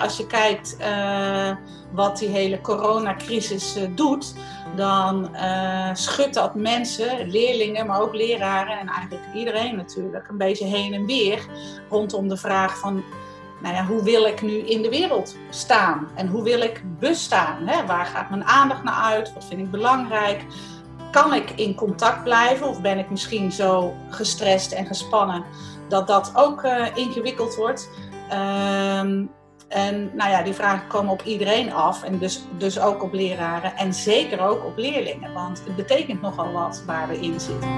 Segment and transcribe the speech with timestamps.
[0.00, 1.56] als je kijkt uh,
[1.92, 4.34] wat die hele coronacrisis uh, doet,
[4.76, 10.66] dan uh, schudt dat mensen, leerlingen, maar ook leraren en eigenlijk iedereen natuurlijk, een beetje
[10.66, 11.46] heen en weer
[11.88, 13.04] rondom de vraag van
[13.62, 16.08] nou ja, hoe wil ik nu in de wereld staan?
[16.14, 17.66] En hoe wil ik bestaan?
[17.66, 17.86] Hè?
[17.86, 19.34] Waar gaat mijn aandacht naar uit?
[19.34, 20.44] Wat vind ik belangrijk?
[21.10, 22.68] Kan ik in contact blijven?
[22.68, 25.44] Of ben ik misschien zo gestrest en gespannen
[25.88, 27.90] dat dat ook ingewikkeld wordt?
[28.32, 29.30] Um,
[29.70, 32.02] en nou ja, die vragen komen op iedereen af.
[32.02, 33.76] En dus, dus ook op leraren.
[33.76, 35.32] En zeker ook op leerlingen.
[35.32, 37.68] Want het betekent nogal wat waar we in zitten.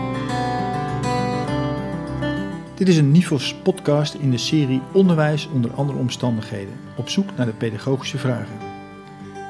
[2.74, 7.46] Dit is een NIFOS podcast in de serie Onderwijs onder andere omstandigheden, op zoek naar
[7.46, 8.56] de pedagogische vragen.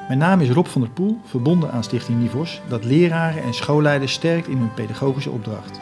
[0.07, 4.13] Mijn naam is Rob van der Poel, verbonden aan Stichting NIFOS, dat leraren en schoolleiders
[4.13, 5.79] sterkt in hun pedagogische opdracht.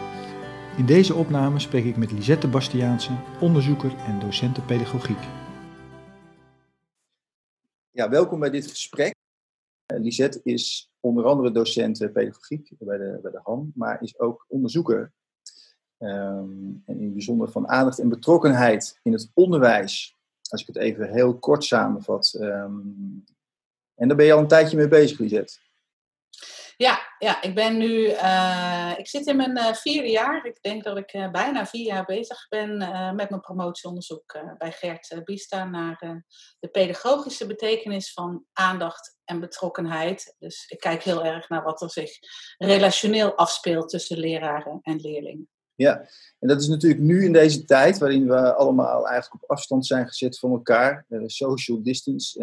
[0.78, 5.41] In deze opname spreek ik met Lisette Bastiaanse, onderzoeker en docent pedagogiek.
[7.92, 9.16] Ja, welkom bij dit gesprek.
[9.94, 14.46] Uh, Lisette is onder andere docent pedagogiek bij de, bij de HAN, maar is ook
[14.48, 15.14] onderzoeker
[16.04, 20.18] Um, en in bijzonder van aandacht en betrokkenheid in het onderwijs.
[20.50, 22.38] Als ik het even heel kort samenvat.
[22.40, 23.24] Um,
[23.96, 25.60] en daar ben je al een tijdje mee bezig, Lisette.
[26.78, 30.46] Ja, ja, ik ben nu, uh, ik zit in mijn uh, vierde jaar.
[30.46, 32.78] Ik denk dat ik uh, bijna vier jaar bezig ben
[33.16, 36.24] met mijn promotieonderzoek bij Gert Biesta naar
[36.60, 40.36] de pedagogische betekenis van aandacht en betrokkenheid.
[40.40, 42.12] Dus ik kijk heel erg naar wat er zich
[42.58, 45.50] relationeel afspeelt tussen leraren en leerlingen.
[45.76, 45.98] Ja,
[46.40, 50.08] en dat is natuurlijk nu in deze tijd waarin we allemaal eigenlijk op afstand zijn
[50.08, 52.40] gezet van elkaar, social distance,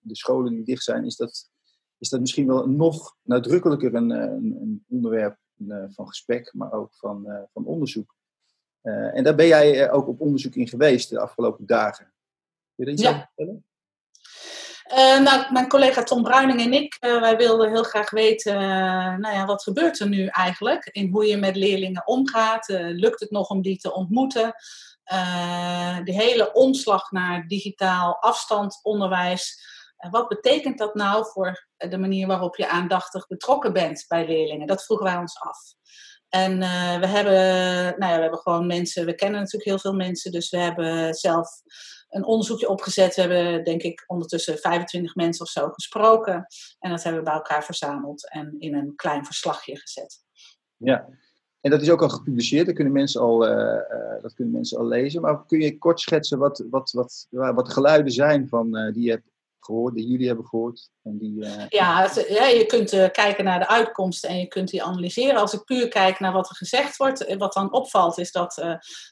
[0.00, 1.50] de scholen die dicht zijn, is dat,
[1.98, 5.36] is dat misschien wel nog nadrukkelijker een, eh, een, een onderwerp
[5.88, 8.14] van gesprek, maar ook van, van onderzoek.
[8.82, 12.12] en daar ben jij ook op onderzoek in geweest de afgelopen dagen.
[12.74, 13.08] Wil je er iets ja.
[13.08, 13.64] over vertellen?
[14.92, 18.54] Uh, nou, mijn collega Tom Bruining en ik, uh, wij wilden heel graag weten,
[19.20, 22.68] nou ja, wat gebeurt er nu eigenlijk in hoe je met leerlingen omgaat?
[22.68, 24.54] lukt het nog om die te ontmoeten?
[26.04, 29.60] de hele omslag naar digitaal afstandsonderwijs.
[30.10, 34.66] Wat betekent dat nou voor de manier waarop je aandachtig betrokken bent bij leerlingen?
[34.66, 35.58] Dat vroegen wij ons af.
[36.28, 36.58] En
[37.00, 37.34] we, hebben,
[37.98, 41.14] nou ja, we hebben gewoon mensen, we kennen natuurlijk heel veel mensen, dus we hebben
[41.14, 41.48] zelf
[42.08, 43.14] een onderzoekje opgezet.
[43.14, 46.46] We hebben denk ik ondertussen 25 mensen of zo gesproken.
[46.78, 50.22] En dat hebben we bij elkaar verzameld en in een klein verslagje gezet.
[50.76, 51.08] Ja,
[51.60, 52.66] en dat is ook al gepubliceerd.
[52.66, 55.20] Dat kunnen mensen al, uh, dat kunnen mensen al lezen.
[55.20, 59.10] Maar kun je kort schetsen wat, wat, wat, wat de geluiden zijn van, die je
[59.10, 59.30] hebt
[59.60, 60.90] gehoord, die jullie hebben gehoord?
[61.02, 65.40] En die, ja, ja, je kunt kijken naar de uitkomsten en je kunt die analyseren.
[65.40, 68.54] Als ik puur kijk naar wat er gezegd wordt, wat dan opvalt, is dat,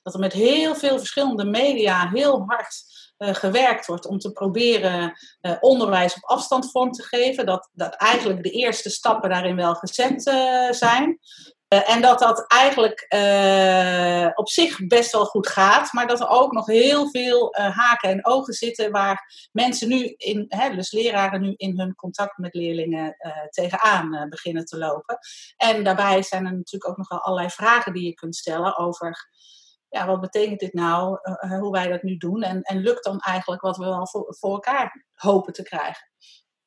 [0.03, 2.85] dat er met heel veel verschillende media heel hard
[3.19, 5.13] gewerkt wordt om te proberen
[5.61, 7.47] onderwijs op afstand vorm te geven.
[7.47, 10.23] Dat, dat eigenlijk de eerste stappen daarin wel gezet
[11.81, 11.97] zijn.
[11.97, 13.07] en dat dat eigenlijk
[14.35, 18.27] op zich best wel goed gaat, maar dat er ook nog heel veel haken en
[18.27, 23.17] ogen zitten waar mensen nu, in, hè, dus leraren nu in hun contact met leerlingen
[23.51, 25.19] tegenaan beginnen te lopen.
[25.57, 29.29] En daarbij zijn er natuurlijk ook nog wel allerlei vragen die je kunt stellen over
[29.89, 31.19] ja, wat betekent dit nou,
[31.61, 32.43] hoe wij dat nu doen?
[32.43, 36.11] En, en lukt dan eigenlijk wat we wel voor elkaar hopen te krijgen?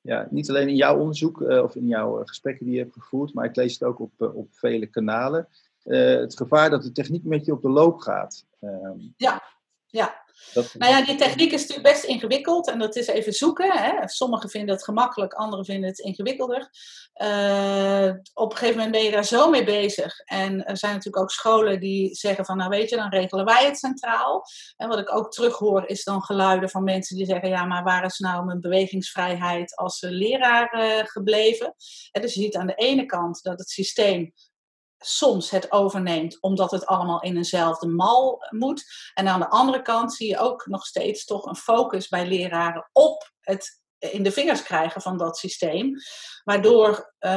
[0.01, 3.33] Ja, niet alleen in jouw onderzoek uh, of in jouw gesprekken die je hebt gevoerd,
[3.33, 5.47] maar ik lees het ook op, op vele kanalen.
[5.83, 8.45] het gevaar dat de techniek met je op de loop gaat.
[8.59, 9.41] Ehm, ja,
[9.85, 10.23] ja.
[10.53, 13.71] Nou ja, die techniek is natuurlijk best ingewikkeld en dat is even zoeken.
[13.71, 14.07] Hè.
[14.07, 16.69] Sommigen vinden het gemakkelijk, anderen vinden het ingewikkelder.
[17.15, 20.19] Uh, op een gegeven moment ben je daar zo mee bezig.
[20.19, 23.65] En er zijn natuurlijk ook scholen die zeggen van, nou weet je, dan regelen wij
[23.65, 24.43] het centraal.
[24.77, 28.05] En wat ik ook terughoor is dan geluiden van mensen die zeggen, ja, maar waar
[28.05, 31.75] is nou mijn bewegingsvrijheid als leraar uh, gebleven?
[32.11, 34.33] En dus je ziet aan de ene kant dat het systeem
[34.99, 39.11] soms het overneemt omdat het allemaal in eenzelfde mal moet.
[39.13, 42.89] En aan de andere kant zie je ook nog steeds toch een focus bij leraren
[42.91, 45.95] op het in de vingers krijgen van dat systeem.
[46.43, 47.31] Waardoor uh,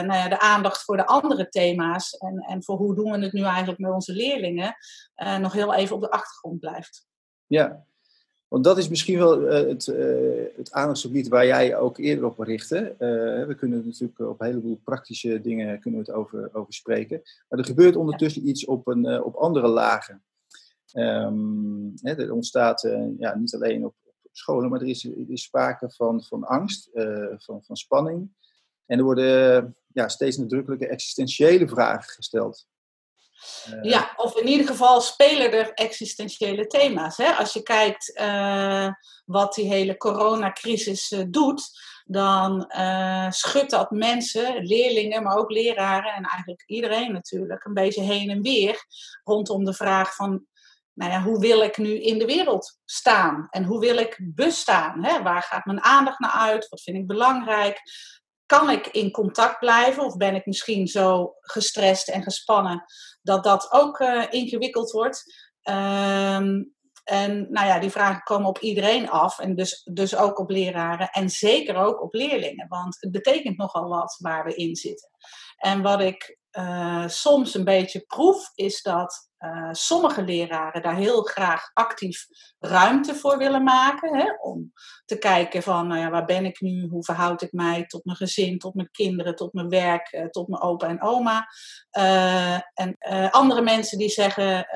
[0.00, 3.32] nou ja, de aandacht voor de andere thema's en, en voor hoe doen we het
[3.32, 4.76] nu eigenlijk met onze leerlingen
[5.16, 7.06] uh, nog heel even op de achtergrond blijft.
[7.46, 7.84] Ja,
[8.50, 12.38] want dat is misschien wel uh, het, uh, het aandachtsgebied waar jij ook eerder op
[12.38, 12.94] richtte.
[12.98, 17.22] Uh, we kunnen natuurlijk op een heleboel praktische dingen kunnen we het over, over spreken.
[17.48, 20.22] Maar er gebeurt ondertussen iets op, een, op andere lagen.
[20.94, 22.80] Um, hè, er ontstaat
[23.18, 26.90] ja, niet alleen op, op, scholen, maar er is, er is sprake van, van angst,
[27.36, 28.30] van, van spanning.
[28.86, 32.66] En er worden ja, steeds nadrukkelijke existentiële vragen gesteld.
[33.82, 37.16] Ja, of in ieder geval spelen er existentiële thema's.
[37.16, 37.30] Hè?
[37.32, 38.12] Als je kijkt
[39.24, 42.72] wat die hele coronacrisis doet, dan
[43.30, 48.42] schudt dat mensen, leerlingen, maar ook leraren en eigenlijk iedereen natuurlijk, een beetje heen en
[48.42, 48.84] weer
[49.24, 50.48] rondom de vraag van
[50.94, 53.46] nou ja, hoe wil ik nu in de wereld staan?
[53.50, 55.04] En hoe wil ik bestaan?
[55.04, 55.22] Hè?
[55.22, 56.68] Waar gaat mijn aandacht naar uit?
[56.68, 57.80] Wat vind ik belangrijk?
[58.50, 60.04] Kan ik in contact blijven?
[60.04, 62.84] Of ben ik misschien zo gestrest en gespannen
[63.22, 65.48] dat dat ook uh, ingewikkeld wordt?
[65.62, 66.62] Ehm,
[67.04, 69.38] en nou ja, die vragen komen op iedereen af.
[69.38, 71.10] En dus, dus ook op leraren.
[71.10, 72.68] En zeker ook op leerlingen.
[72.68, 75.10] Want het betekent nogal wat waar we in zitten.
[75.56, 81.22] En wat ik uh, soms een beetje proef, is dat uh, sommige leraren daar heel
[81.22, 82.26] graag actief
[82.58, 84.18] ruimte voor willen maken.
[84.18, 84.72] Hè, om
[85.04, 86.88] te kijken van, nou ja, waar ben ik nu?
[86.88, 90.48] Hoe verhoud ik mij tot mijn gezin, tot mijn kinderen, tot mijn werk, uh, tot
[90.48, 91.46] mijn opa en oma?
[91.98, 92.96] Uh, en
[93.30, 94.66] andere mensen die zeggen,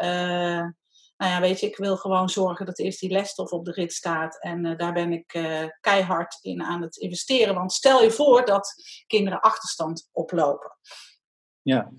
[1.16, 3.93] nou ja, weet je, ik wil gewoon zorgen dat eerst die lesstof op de rit
[3.93, 4.40] staat.
[4.40, 5.26] En daar ben ik
[5.81, 7.55] keihard in aan het investeren.
[7.55, 8.75] Want stel je voor dat
[9.06, 10.76] kinderen achterstand oplopen.
[11.62, 11.90] Ja,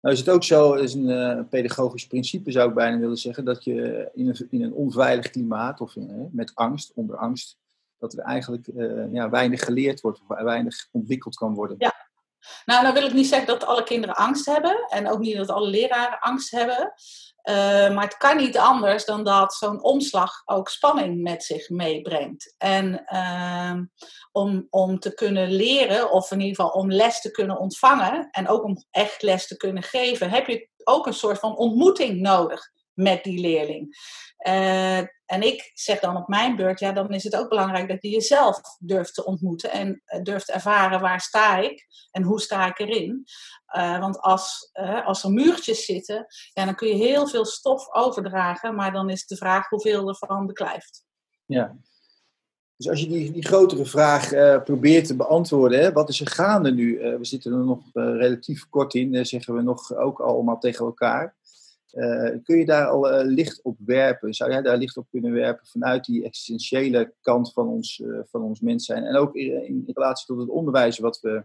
[0.00, 3.44] nou is het ook zo, is een uh, pedagogisch principe zou ik bijna willen zeggen,
[3.44, 7.58] dat je in een, in een onveilig klimaat of in, met angst, onder angst,
[7.98, 11.76] dat er eigenlijk uh, ja, weinig geleerd wordt of weinig ontwikkeld kan worden.
[11.78, 12.09] Ja,
[12.64, 15.50] nou, nou wil ik niet zeggen dat alle kinderen angst hebben en ook niet dat
[15.50, 16.92] alle leraren angst hebben.
[17.44, 17.54] Uh,
[17.94, 22.54] maar het kan niet anders dan dat zo'n omslag ook spanning met zich meebrengt.
[22.58, 23.72] En uh,
[24.32, 28.48] om, om te kunnen leren, of in ieder geval om les te kunnen ontvangen en
[28.48, 32.70] ook om echt les te kunnen geven, heb je ook een soort van ontmoeting nodig
[32.94, 33.96] met die leerling.
[34.46, 38.02] Uh, en ik zeg dan op mijn beurt, ja, dan is het ook belangrijk dat
[38.02, 42.66] je jezelf durft te ontmoeten en eh, durft ervaren waar sta ik en hoe sta
[42.66, 43.24] ik erin.
[43.76, 44.70] Uh, want als,
[45.04, 49.26] als er muurtjes zitten, ja, dan kun je heel veel stof overdragen, maar dan is
[49.26, 51.04] de vraag hoeveel ervan beklijft.
[51.44, 51.76] Ja.
[52.76, 54.28] Dus als je die, die grotere vraag
[54.64, 56.98] probeert te beantwoorden, hè, wat is er gaande nu?
[56.98, 61.36] we zitten er nog relatief kort in, zeggen we nog ook allemaal tegen elkaar.
[61.94, 64.34] Uh, kun je daar al uh, licht op werpen?
[64.34, 68.42] Zou jij daar licht op kunnen werpen vanuit die existentiële kant van ons, uh, van
[68.42, 69.04] ons mens zijn?
[69.04, 71.44] En ook in, in, relatie tot het onderwijs wat we,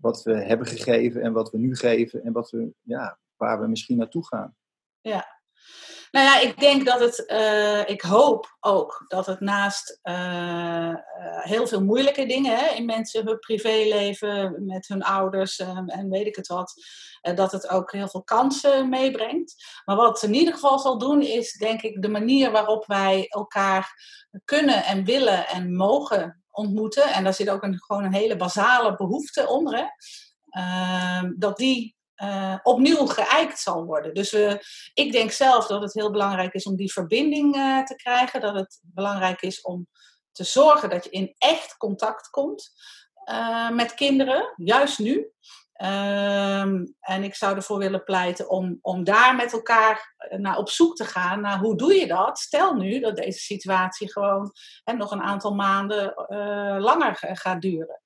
[0.00, 3.66] wat we hebben gegeven en wat we nu geven en wat we, ja, waar we
[3.66, 4.56] misschien naartoe gaan.
[5.00, 5.26] Ja,
[6.14, 10.94] nou ja, ik denk dat het, uh, ik hoop ook dat het naast uh, uh,
[11.40, 16.36] heel veel moeilijke dingen hè, in mensen, hun privéleven, met hun ouders en weet ik
[16.36, 16.74] het wat,
[17.34, 19.54] dat het ook heel veel kansen meebrengt.
[19.84, 23.26] Maar wat het in ieder geval zal doen, is denk ik de manier waarop wij
[23.28, 23.94] elkaar
[24.44, 27.12] kunnen en willen en mogen ontmoeten.
[27.12, 29.76] En daar zit ook een, gewoon een hele basale behoefte onder.
[29.76, 29.84] Hè?
[30.60, 34.14] Ehm, dat die uh, opnieuw geëikt zal worden.
[34.14, 34.54] Dus uh,
[34.94, 38.40] ik denk zelf dat het heel belangrijk is om die verbinding uh, te krijgen.
[38.40, 39.88] Dat het belangrijk is om
[40.32, 42.72] te zorgen dat je in echt contact komt
[43.72, 45.32] met kinderen, juist nu.
[45.74, 50.96] Ehm, en ik zou ervoor willen pleiten om, om daar met elkaar naar op zoek
[50.96, 52.38] te gaan naar hoe doe je dat?
[52.38, 54.52] Stel nu dat deze situatie gewoon
[54.84, 56.14] hè, nog een aantal maanden
[56.78, 58.00] langer gaat duren.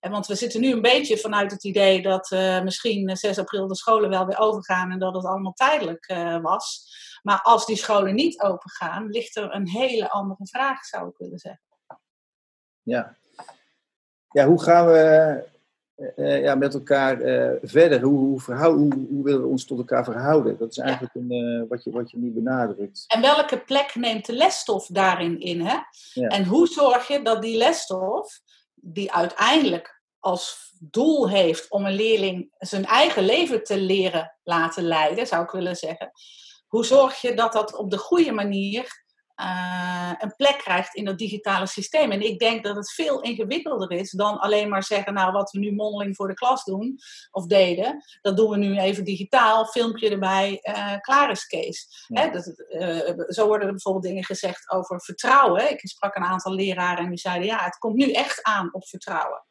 [0.00, 3.66] En want we zitten nu een beetje vanuit het idee dat uh, misschien 6 april
[3.66, 6.92] de scholen wel weer overgaan en dat het allemaal tijdelijk was.
[7.22, 11.38] Maar als die scholen niet opengaan, ligt er een hele andere vraag, zou ik willen
[11.38, 11.62] zeggen.
[12.82, 13.16] Ja,
[14.28, 15.52] ja hoe gaan we
[16.16, 17.18] uh, ja, met elkaar
[17.62, 18.00] verder?
[18.00, 20.58] Hoe, hoe, verhoud, hoe, hoe, willen we ons tot elkaar verhouden?
[20.58, 21.20] Dat is eigenlijk ja.
[21.20, 23.04] een, wat, je, wat je nu benadrukt.
[23.06, 25.60] En welke plek neemt de lesstof daarin in?
[25.60, 25.76] Hè?
[26.12, 26.28] Ja.
[26.28, 28.40] En hoe zorg je dat die lesstof
[28.74, 35.26] die uiteindelijk als doel heeft om een leerling zijn eigen leven te leren laten leiden,
[35.26, 36.10] zou ik willen zeggen.
[36.66, 39.03] Hoe zorg je dat dat op de goede manier
[39.40, 42.10] uh, een plek krijgt in dat digitale systeem?
[42.10, 45.58] En ik denk dat het veel ingewikkelder is dan alleen maar zeggen, nou wat we
[45.58, 46.98] nu mondeling voor de klas doen
[47.30, 52.04] of deden, dat doen we nu even digitaal, filmpje erbij, uh, klaar is Kees.
[52.06, 52.20] Ja.
[52.20, 55.70] Hè, dat, uh, zo worden er bijvoorbeeld dingen gezegd over vertrouwen.
[55.70, 58.88] Ik sprak een aantal leraren en die zeiden, ja, het komt nu echt aan op
[58.88, 59.44] vertrouwen.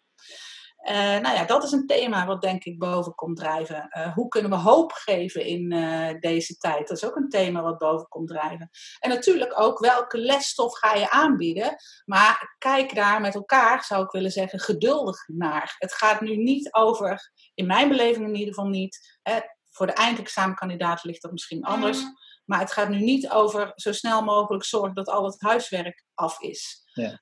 [0.89, 3.89] Uh, nou ja, dat is een thema wat denk ik boven komt drijven.
[3.97, 6.87] Uh, hoe kunnen we hoop geven in uh, deze tijd?
[6.87, 8.69] Dat is ook een thema wat boven komt drijven.
[8.99, 11.75] En natuurlijk ook welke lesstof ga je aanbieden.
[12.05, 15.75] Maar kijk daar met elkaar, zou ik willen zeggen, geduldig naar.
[15.77, 19.19] Het gaat nu niet over, in mijn beleving in ieder geval niet.
[19.21, 22.03] Hè, voor de eindexamenkandidaat ligt dat misschien anders.
[22.45, 26.39] Maar het gaat nu niet over zo snel mogelijk zorgen dat al het huiswerk af
[26.39, 26.81] is.
[26.93, 27.19] Ja.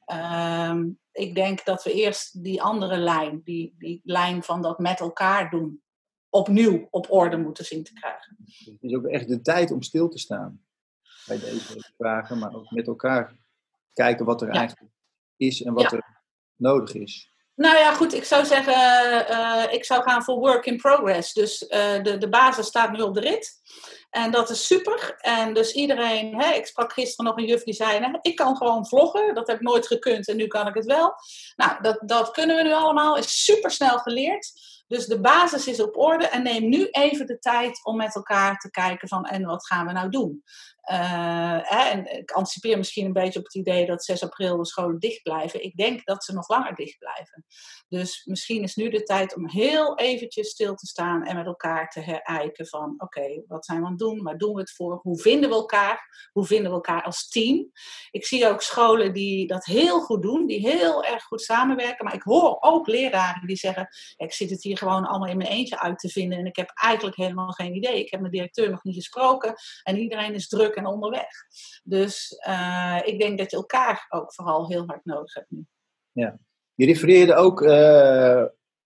[0.69, 4.99] Um, ik denk dat we eerst die andere lijn, die, die lijn van dat met
[4.99, 5.81] elkaar doen,
[6.29, 8.35] opnieuw op orde moeten zien te krijgen.
[8.45, 10.61] Het is ook echt de tijd om stil te staan
[11.25, 13.35] bij deze vragen, maar ook met elkaar
[13.93, 14.91] kijken wat er eigenlijk
[15.37, 16.23] is en wat er
[16.55, 17.29] nodig is.
[17.55, 18.73] Nou ja, goed, ik zou zeggen,
[19.31, 21.33] uh, ik zou gaan voor work in progress.
[21.33, 23.61] Dus uh, de, de basis staat nu op de rit.
[24.11, 25.15] En dat is super.
[25.17, 28.87] En dus iedereen, hè, ik sprak gisteren nog een juf die zei, ik kan gewoon
[28.87, 29.33] vloggen.
[29.33, 31.13] Dat heb ik nooit gekund en nu kan ik het wel.
[31.55, 33.17] Nou, dat, dat kunnen we nu allemaal.
[33.17, 34.51] Is super snel geleerd.
[34.87, 38.57] Dus de basis is op orde en neem nu even de tijd om met elkaar
[38.57, 40.43] te kijken van en wat gaan we nou doen.
[40.89, 44.99] Uh, en ik anticipeer misschien een beetje op het idee dat 6 april de scholen
[44.99, 45.63] dicht blijven.
[45.63, 47.45] Ik denk dat ze nog langer dicht blijven.
[47.87, 51.89] Dus misschien is nu de tijd om heel eventjes stil te staan en met elkaar
[51.89, 54.23] te herijken van oké, wat zijn we aan het doen?
[54.23, 54.99] Waar doen we het voor?
[55.01, 56.29] Hoe vinden we elkaar?
[56.31, 57.71] Hoe vinden we elkaar als team?
[58.11, 62.05] Ik zie ook scholen die dat heel goed doen, die heel erg goed samenwerken.
[62.05, 65.49] Maar ik hoor ook leraren die zeggen, ik zit het hier gewoon allemaal in mijn
[65.49, 67.99] eentje uit te vinden en ik heb eigenlijk helemaal geen idee.
[67.99, 71.29] Ik heb mijn directeur nog niet gesproken en iedereen is druk en onderweg.
[71.83, 75.65] Dus uh, ik denk dat je elkaar ook vooral heel hard nodig hebt nu.
[76.11, 76.39] Ja.
[76.75, 78.43] Je refereerde ook uh,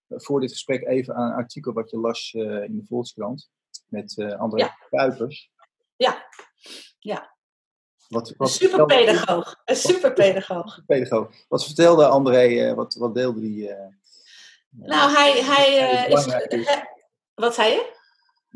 [0.08, 3.50] voor dit gesprek even aan een artikel wat je las uh, in de Volkskrant
[3.86, 4.76] met André ja.
[4.90, 5.50] Kuipers.
[5.96, 6.26] Ja,
[6.98, 7.34] ja.
[8.08, 9.60] Wat, wat een superpedagoog.
[9.64, 10.80] Een superpedagoog.
[10.86, 11.34] Pedagoog.
[11.48, 13.74] Wat vertelde André, wat, wat deelde die?
[14.70, 16.26] nou, hij, hij is.
[17.34, 17.95] wat zei je?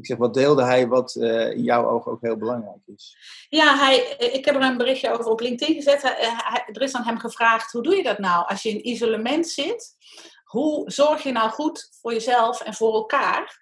[0.00, 3.16] Ik zeg, wat deelde hij wat uh, in jouw ogen ook heel belangrijk is?
[3.49, 6.02] Ja, hij, ik heb er een berichtje over op LinkedIn gezet.
[6.02, 8.47] Hij, hij, er is aan hem gevraagd, hoe doe je dat nou?
[8.49, 9.97] Als je in isolement zit,
[10.45, 13.59] hoe zorg je nou goed voor jezelf en voor elkaar?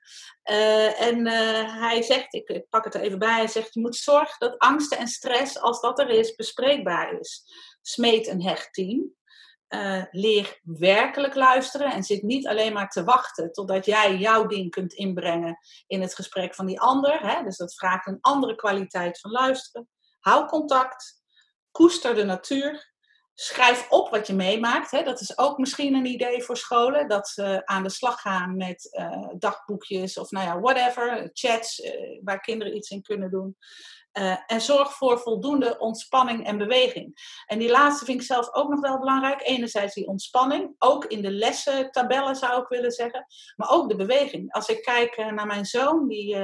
[0.99, 1.26] En
[1.66, 4.59] hij zegt, ik, ik, pak het er even bij, hij zegt, je moet zorgen dat
[4.59, 7.42] angsten en stress, als dat er is, bespreekbaar is.
[7.83, 9.16] Smeet een hecht team.
[9.68, 14.70] Uh, leer werkelijk luisteren en zit niet alleen maar te wachten totdat jij jouw ding
[14.70, 17.20] kunt inbrengen in het gesprek van die ander.
[17.20, 17.42] Hè?
[17.42, 19.88] Dus dat vraagt een andere kwaliteit van luisteren.
[20.20, 21.22] Hou contact,
[21.70, 22.88] koester de natuur,
[23.40, 24.90] schrijf op wat je meemaakt.
[24.90, 25.02] Hè?
[25.02, 28.99] Dat is ook misschien een idee voor scholen, dat ze aan de slag gaan met
[28.99, 31.92] uh, dagboekjes of nou ja, whatever, chats uh,
[32.23, 33.57] waar kinderen iets in kunnen doen.
[34.12, 37.40] Uh, en zorg voor voldoende ontspanning en beweging.
[37.47, 39.40] En die laatste vind ik zelf ook nog wel belangrijk.
[39.42, 43.26] Enerzijds die ontspanning, ook in de lessen, tabellen zou ik willen zeggen,
[43.57, 44.52] maar ook de beweging.
[44.52, 46.37] Als ik kijk naar mijn zoon, die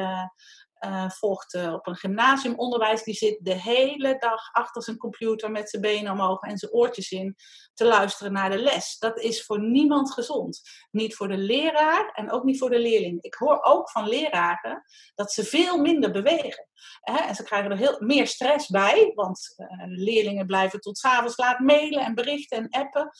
[1.08, 6.12] volgt op een gymnasiumonderwijs, die zit de hele dag achter zijn computer met zijn benen
[6.12, 7.36] omhoog en zijn oortjes in
[7.74, 8.98] te luisteren naar de les.
[8.98, 10.60] Dat is voor niemand gezond.
[10.90, 13.22] Niet voor de leraar en ook niet voor de leerling.
[13.22, 14.82] Ik hoor ook van leraren
[15.14, 16.68] dat ze veel minder bewegen.
[17.00, 21.58] En ze krijgen er heel, meer stress bij, want uh, leerlingen blijven tot s'avonds laat
[21.58, 23.10] mailen en berichten en appen.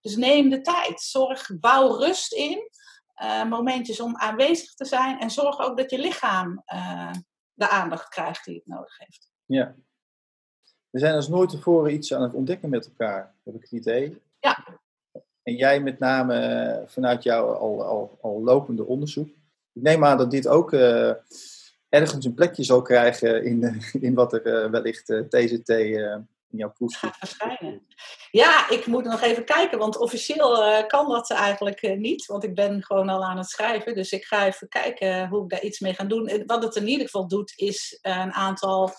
[0.00, 1.00] Dus neem de tijd.
[1.00, 2.70] Zorg, bouw rust in.
[3.22, 5.20] Uh, momentjes om aanwezig te zijn.
[5.20, 7.12] En zorg ook dat je lichaam uh,
[7.52, 9.30] de aandacht krijgt die het nodig heeft.
[9.44, 9.74] Ja.
[10.90, 14.22] We zijn als nooit tevoren iets aan het ontdekken met elkaar, heb ik het idee.
[14.40, 14.66] Ja.
[15.42, 19.28] En jij met name vanuit jouw al, al, al lopende onderzoek.
[19.72, 20.72] Ik neem aan dat dit ook
[21.94, 25.68] ergens een plekje zal krijgen in, eh, in wat er wellicht eh, TZT
[26.54, 27.86] in jouw proef gaat verschijnen.
[28.30, 32.84] Ja, ik moet nog even kijken, want officieel kan dat eigenlijk niet, want ik ben
[32.84, 33.94] gewoon al aan het schrijven.
[33.94, 36.42] Dus ik ga even kijken hoe ik daar iets mee ga doen.
[36.46, 38.92] Wat het in ieder geval doet, is een aantal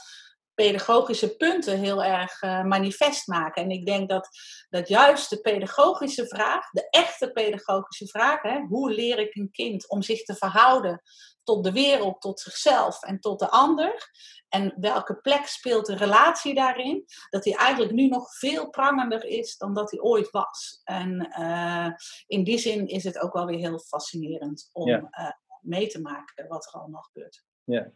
[0.53, 3.63] pedagogische punten heel erg manifest maken.
[3.63, 4.29] En ik denk dat,
[4.69, 9.89] dat juist de pedagogische vraag, de echte pedagogische vraag, hè, hoe leer ik een kind
[9.89, 11.01] om zich te verhouden
[11.45, 14.11] tot de wereld, tot zichzelf en tot de ander.
[14.49, 17.05] En welke plek speelt de relatie daarin?
[17.29, 20.81] Dat die eigenlijk nu nog veel prangender is dan dat hij ooit was.
[20.83, 21.91] En uh,
[22.27, 25.07] in die zin is het ook wel weer heel fascinerend om ja.
[25.11, 27.43] uh, mee te maken wat er allemaal gebeurt.
[27.63, 27.91] Ja.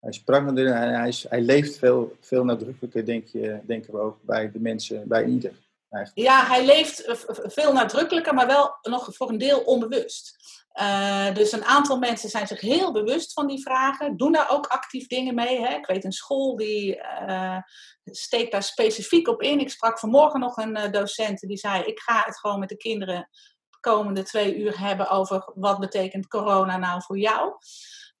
[0.00, 3.98] Hij is prangender en hij, is, hij leeft veel, veel nadrukkelijker, denk je, denken we
[3.98, 5.64] ook, bij de mensen, bij ieder.
[5.90, 6.28] Eigenlijk.
[6.28, 7.04] Ja, hij leeft
[7.52, 10.36] veel nadrukkelijker, maar wel nog voor een deel onbewust.
[10.80, 14.66] Uh, dus een aantal mensen zijn zich heel bewust van die vragen, doen daar ook
[14.66, 15.60] actief dingen mee.
[15.60, 15.74] Hè?
[15.74, 17.58] Ik weet een school die uh,
[18.04, 19.60] steekt daar specifiek op in.
[19.60, 22.76] Ik sprak vanmorgen nog een uh, docent die zei: Ik ga het gewoon met de
[22.76, 23.28] kinderen
[23.70, 27.52] de komende twee uur hebben over wat betekent corona nou voor jou.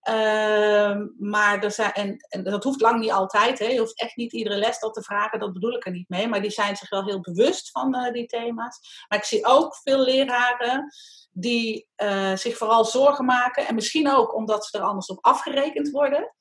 [0.08, 3.58] Uh, maar er zijn, en, en, dat hoeft lang niet altijd.
[3.58, 3.66] Hè.
[3.66, 5.38] Je hoeft echt niet iedere les dat te vragen.
[5.38, 6.28] Dat bedoel ik er niet mee.
[6.28, 9.04] Maar die zijn zich wel heel bewust van uh, die thema's.
[9.08, 10.92] Maar ik zie ook veel leraren
[11.30, 13.66] die uh, zich vooral zorgen maken.
[13.66, 16.34] En misschien ook omdat ze er anders op afgerekend worden.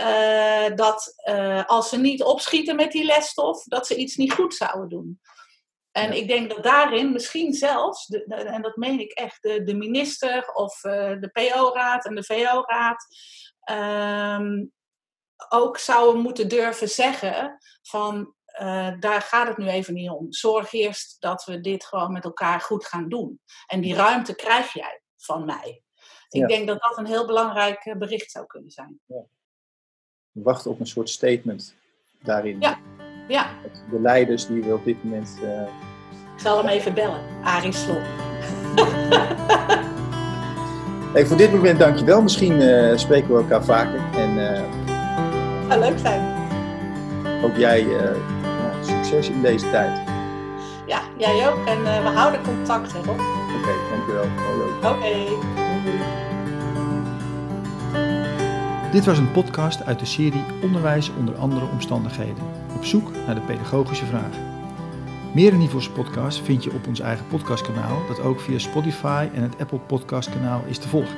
[0.00, 1.14] Uh, dat
[1.66, 5.20] als ze niet opschieten met die lesstof, dat ze iets niet goed zouden doen.
[5.94, 9.74] En ik denk dat daarin misschien zelfs, de, en dat meen ik echt, de, de
[9.74, 13.06] minister of uh, de PO-raad en de VO-raad
[13.70, 14.72] um,
[15.48, 20.32] ook zouden moeten durven zeggen van uh, daar gaat het nu even niet om.
[20.32, 23.40] Zorg eerst dat we dit gewoon met elkaar goed gaan doen.
[23.66, 25.82] En die ruimte krijg jij van mij.
[26.28, 26.46] Ik ja.
[26.46, 29.00] denk dat dat een heel belangrijk bericht zou kunnen zijn.
[29.06, 29.24] Ja.
[30.32, 31.74] Wachten op een soort statement
[32.22, 32.60] daarin.
[32.60, 32.78] Ja.
[33.28, 33.46] Ja.
[33.90, 35.38] De leiders die we op dit moment.
[35.42, 35.48] Uh...
[36.36, 37.98] Ik zal hem even bellen, Arie Slot.
[41.14, 42.22] hey, voor dit moment dankjewel.
[42.22, 44.00] Misschien uh, spreken we elkaar vaker.
[44.16, 44.62] En, uh...
[45.68, 46.32] Zou leuk zijn.
[47.44, 47.86] Ook jij
[48.80, 49.98] succes in deze tijd.
[50.86, 51.66] Ja, jij ook.
[51.66, 53.08] En we houden contact, hè, Rob.
[53.08, 53.20] Oké,
[53.58, 54.24] okay, dankjewel.
[54.82, 54.86] Oké.
[54.86, 55.28] Okay.
[58.94, 62.44] Dit was een podcast uit de serie Onderwijs onder andere omstandigheden.
[62.76, 64.36] Op zoek naar de pedagogische vraag.
[65.32, 69.60] Meer Nivos podcast vind je op ons eigen podcastkanaal, dat ook via Spotify en het
[69.60, 71.16] Apple Podcastkanaal is te volgen.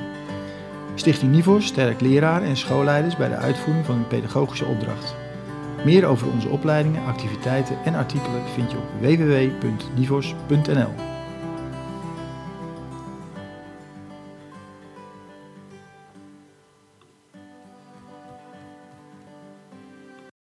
[0.95, 5.15] Stichting Nivos sterkt leraren en schoolleiders bij de uitvoering van hun pedagogische opdracht.
[5.85, 11.16] Meer over onze opleidingen, activiteiten en artikelen vind je op www.nivos.nl.